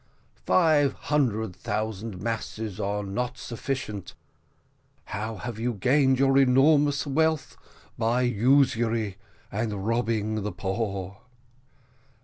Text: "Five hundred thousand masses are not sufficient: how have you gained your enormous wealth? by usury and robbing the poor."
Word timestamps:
"Five 0.47 0.93
hundred 0.93 1.55
thousand 1.55 2.19
masses 2.23 2.79
are 2.79 3.03
not 3.03 3.37
sufficient: 3.37 4.15
how 5.05 5.35
have 5.35 5.59
you 5.59 5.73
gained 5.75 6.17
your 6.17 6.39
enormous 6.39 7.05
wealth? 7.05 7.55
by 7.99 8.21
usury 8.23 9.17
and 9.51 9.85
robbing 9.85 10.41
the 10.41 10.51
poor." 10.51 11.19